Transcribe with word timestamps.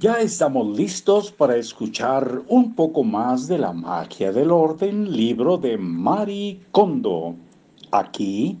Ya 0.00 0.20
estamos 0.20 0.78
listos 0.78 1.32
para 1.32 1.56
escuchar 1.56 2.42
un 2.46 2.76
poco 2.76 3.02
más 3.02 3.48
de 3.48 3.58
la 3.58 3.72
magia 3.72 4.30
del 4.30 4.52
orden, 4.52 5.10
libro 5.10 5.56
de 5.56 5.76
Mari 5.76 6.60
Kondo, 6.70 7.34
aquí 7.90 8.56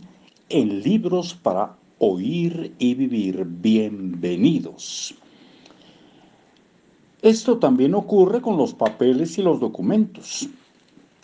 en 0.48 0.82
Libros 0.82 1.34
para 1.34 1.76
Oír 2.00 2.74
y 2.80 2.94
Vivir. 2.94 3.44
Bienvenidos. 3.44 5.14
Esto 7.22 7.58
también 7.58 7.94
ocurre 7.94 8.40
con 8.40 8.56
los 8.56 8.74
papeles 8.74 9.38
y 9.38 9.42
los 9.42 9.60
documentos. 9.60 10.48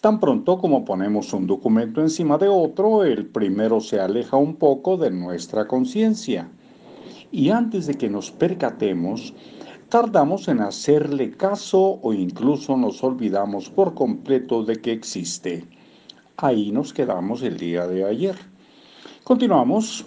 Tan 0.00 0.20
pronto 0.20 0.58
como 0.58 0.84
ponemos 0.84 1.32
un 1.32 1.48
documento 1.48 2.00
encima 2.00 2.38
de 2.38 2.46
otro, 2.46 3.02
el 3.02 3.26
primero 3.26 3.80
se 3.80 3.98
aleja 3.98 4.36
un 4.36 4.54
poco 4.54 4.96
de 4.96 5.10
nuestra 5.10 5.66
conciencia. 5.66 6.48
Y 7.32 7.50
antes 7.50 7.88
de 7.88 7.94
que 7.94 8.08
nos 8.08 8.30
percatemos, 8.30 9.34
tardamos 9.94 10.48
en 10.48 10.60
hacerle 10.60 11.30
caso 11.30 12.00
o 12.02 12.12
incluso 12.12 12.76
nos 12.76 13.04
olvidamos 13.04 13.70
por 13.70 13.94
completo 13.94 14.64
de 14.64 14.74
que 14.80 14.90
existe. 14.90 15.68
Ahí 16.36 16.72
nos 16.72 16.92
quedamos 16.92 17.42
el 17.42 17.56
día 17.56 17.86
de 17.86 18.04
ayer. 18.04 18.34
Continuamos. 19.22 20.04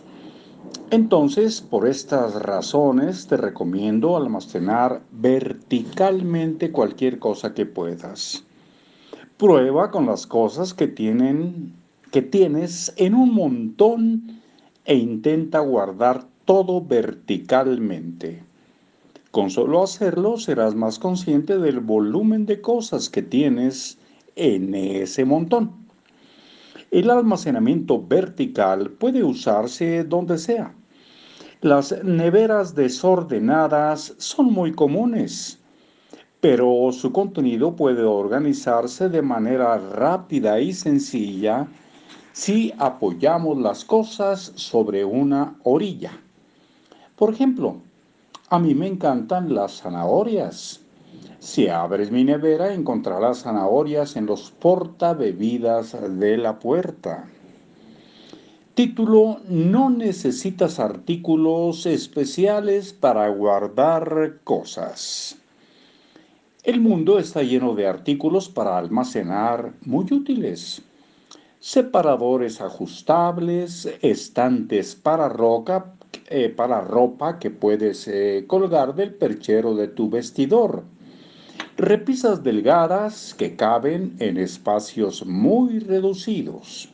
Entonces, 0.91 1.61
por 1.61 1.87
estas 1.87 2.33
razones, 2.33 3.27
te 3.27 3.37
recomiendo 3.37 4.17
almacenar 4.17 5.03
verticalmente 5.13 6.69
cualquier 6.73 7.17
cosa 7.17 7.53
que 7.53 7.65
puedas. 7.65 8.43
Prueba 9.37 9.89
con 9.89 10.05
las 10.05 10.27
cosas 10.27 10.73
que 10.73 10.89
tienen 10.89 11.73
que 12.11 12.21
tienes 12.21 12.91
en 12.97 13.13
un 13.15 13.33
montón 13.33 14.41
e 14.83 14.95
intenta 14.95 15.59
guardar 15.59 16.25
todo 16.43 16.81
verticalmente. 16.85 18.46
Con 19.37 19.51
solo 19.51 19.83
hacerlo 19.83 20.37
serás 20.37 20.73
más 20.73 20.97
consciente 20.97 21.59
del 21.59 21.79
volumen 21.79 22.47
de 22.47 22.59
cosas 22.59 23.07
que 23.07 23.21
tienes 23.21 23.99
en 24.35 24.73
ese 24.73 25.25
montón. 25.25 25.73
El 26.89 27.11
almacenamiento 27.11 28.03
vertical 28.03 28.89
puede 28.89 29.23
usarse 29.23 30.03
donde 30.05 30.39
sea. 30.39 30.73
Las 31.61 32.03
neveras 32.03 32.73
desordenadas 32.73 34.15
son 34.17 34.51
muy 34.51 34.71
comunes, 34.71 35.59
pero 36.41 36.91
su 36.91 37.11
contenido 37.11 37.75
puede 37.75 38.05
organizarse 38.05 39.07
de 39.07 39.21
manera 39.21 39.77
rápida 39.77 40.59
y 40.59 40.73
sencilla 40.73 41.67
si 42.33 42.73
apoyamos 42.79 43.59
las 43.59 43.85
cosas 43.85 44.51
sobre 44.55 45.05
una 45.05 45.59
orilla. 45.61 46.19
Por 47.15 47.31
ejemplo, 47.31 47.83
a 48.49 48.59
mí 48.59 48.73
me 48.75 48.87
encantan 48.87 49.53
las 49.53 49.81
zanahorias. 49.81 50.79
Si 51.39 51.67
abres 51.67 52.11
mi 52.11 52.23
nevera 52.23 52.73
encontrarás 52.73 53.43
zanahorias 53.43 54.15
en 54.15 54.25
los 54.25 54.51
portabebidas 54.51 55.95
de 56.17 56.37
la 56.37 56.57
puerta. 56.57 57.27
Título, 58.73 59.41
no 59.49 59.89
necesitas 59.89 60.79
artículos 60.79 61.85
especiales 61.85 62.93
para 62.93 63.27
guardar 63.29 64.39
cosas. 64.43 65.37
El 66.63 66.79
mundo 66.79 67.19
está 67.19 67.43
lleno 67.43 67.75
de 67.75 67.87
artículos 67.87 68.49
para 68.49 68.77
almacenar 68.77 69.73
muy 69.81 70.05
útiles. 70.11 70.81
Separadores 71.59 72.61
ajustables, 72.61 73.89
estantes 74.01 74.95
para 74.95 75.27
roca, 75.27 75.96
eh, 76.29 76.49
para 76.49 76.81
ropa 76.81 77.39
que 77.39 77.49
puedes 77.49 78.05
eh, 78.07 78.43
colgar 78.47 78.95
del 78.95 79.13
perchero 79.13 79.75
de 79.75 79.87
tu 79.87 80.09
vestidor. 80.09 80.83
Repisas 81.77 82.43
delgadas 82.43 83.33
que 83.33 83.55
caben 83.55 84.15
en 84.19 84.35
espacios 84.37 85.25
muy 85.25 85.79
reducidos. 85.79 86.89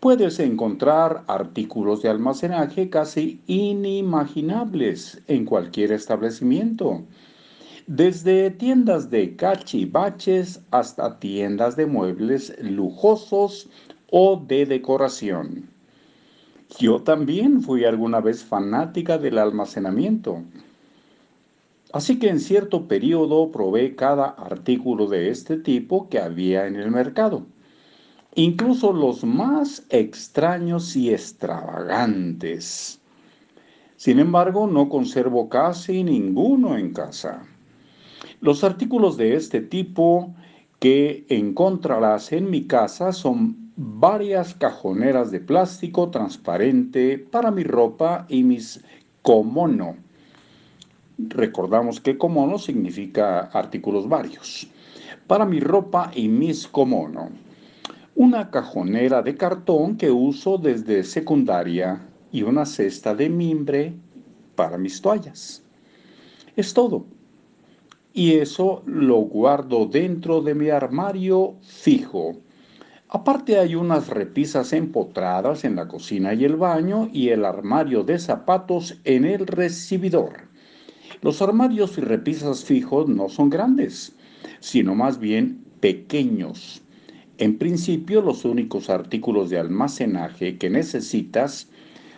Puedes 0.00 0.40
encontrar 0.40 1.22
artículos 1.28 2.02
de 2.02 2.08
almacenaje 2.08 2.90
casi 2.90 3.40
inimaginables 3.46 5.22
en 5.28 5.44
cualquier 5.44 5.92
establecimiento, 5.92 7.02
desde 7.86 8.50
tiendas 8.50 9.08
de 9.08 9.36
cachivaches 9.36 10.60
hasta 10.72 11.20
tiendas 11.20 11.76
de 11.76 11.86
muebles 11.86 12.54
lujosos 12.60 13.68
o 14.10 14.36
de 14.36 14.66
decoración. 14.66 15.75
Yo 16.78 17.00
también 17.02 17.62
fui 17.62 17.84
alguna 17.84 18.20
vez 18.20 18.44
fanática 18.44 19.18
del 19.18 19.38
almacenamiento. 19.38 20.42
Así 21.92 22.18
que 22.18 22.28
en 22.28 22.40
cierto 22.40 22.88
periodo 22.88 23.50
probé 23.50 23.94
cada 23.94 24.26
artículo 24.26 25.06
de 25.06 25.30
este 25.30 25.56
tipo 25.56 26.08
que 26.08 26.18
había 26.18 26.66
en 26.66 26.76
el 26.76 26.90
mercado, 26.90 27.46
incluso 28.34 28.92
los 28.92 29.24
más 29.24 29.86
extraños 29.88 30.96
y 30.96 31.12
extravagantes. 31.12 33.00
Sin 33.96 34.18
embargo, 34.18 34.66
no 34.66 34.88
conservo 34.88 35.48
casi 35.48 36.04
ninguno 36.04 36.76
en 36.76 36.92
casa. 36.92 37.46
Los 38.40 38.62
artículos 38.64 39.16
de 39.16 39.34
este 39.34 39.62
tipo 39.62 40.34
que 40.80 41.24
encontrarás 41.30 42.32
en 42.32 42.50
mi 42.50 42.66
casa 42.66 43.12
son 43.12 43.65
varias 43.76 44.54
cajoneras 44.54 45.30
de 45.30 45.40
plástico 45.40 46.10
transparente 46.10 47.18
para 47.18 47.50
mi 47.50 47.62
ropa 47.62 48.24
y 48.28 48.42
mis 48.42 48.82
komono. 49.20 49.96
Recordamos 51.18 52.00
que 52.00 52.16
komono 52.16 52.58
significa 52.58 53.40
artículos 53.40 54.08
varios. 54.08 54.66
Para 55.26 55.44
mi 55.44 55.60
ropa 55.60 56.10
y 56.14 56.28
mis 56.28 56.66
komono. 56.66 57.28
Una 58.14 58.50
cajonera 58.50 59.20
de 59.20 59.36
cartón 59.36 59.98
que 59.98 60.10
uso 60.10 60.56
desde 60.56 61.04
secundaria 61.04 62.00
y 62.32 62.42
una 62.42 62.64
cesta 62.64 63.14
de 63.14 63.28
mimbre 63.28 63.94
para 64.54 64.78
mis 64.78 65.02
toallas. 65.02 65.62
Es 66.56 66.72
todo. 66.72 67.04
Y 68.14 68.36
eso 68.36 68.82
lo 68.86 69.16
guardo 69.16 69.84
dentro 69.84 70.40
de 70.40 70.54
mi 70.54 70.70
armario 70.70 71.56
fijo 71.60 72.36
Aparte 73.08 73.58
hay 73.58 73.76
unas 73.76 74.08
repisas 74.08 74.72
empotradas 74.72 75.64
en 75.64 75.76
la 75.76 75.86
cocina 75.86 76.34
y 76.34 76.44
el 76.44 76.56
baño 76.56 77.08
y 77.12 77.28
el 77.28 77.44
armario 77.44 78.02
de 78.02 78.18
zapatos 78.18 78.98
en 79.04 79.24
el 79.24 79.46
recibidor. 79.46 80.48
Los 81.22 81.40
armarios 81.40 81.96
y 81.98 82.00
repisas 82.00 82.64
fijos 82.64 83.08
no 83.08 83.28
son 83.28 83.48
grandes, 83.48 84.16
sino 84.58 84.96
más 84.96 85.20
bien 85.20 85.64
pequeños. 85.78 86.82
En 87.38 87.58
principio 87.58 88.22
los 88.22 88.44
únicos 88.44 88.90
artículos 88.90 89.50
de 89.50 89.58
almacenaje 89.58 90.58
que 90.58 90.68
necesitas 90.68 91.68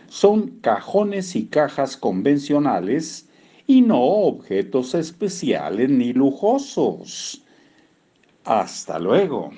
son 0.08 0.58
cajones 0.60 1.36
y 1.36 1.48
cajas 1.48 1.98
convencionales 1.98 3.28
y 3.66 3.82
no 3.82 4.00
objetos 4.00 4.94
especiales 4.94 5.90
ni 5.90 6.14
lujosos. 6.14 7.44
Hasta 8.44 8.98
luego. 8.98 9.50